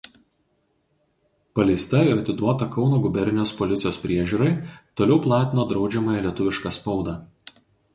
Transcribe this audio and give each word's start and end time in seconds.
Paleista 1.59 2.01
ir 2.13 2.23
atiduota 2.23 2.69
Kauno 2.77 3.03
gubernijos 3.05 3.55
policijos 3.63 4.03
priežiūrai 4.07 4.51
toliau 5.03 5.23
platino 5.31 5.71
draudžiamąją 5.75 6.29
lietuvišką 6.31 6.79
spaudą. 6.83 7.21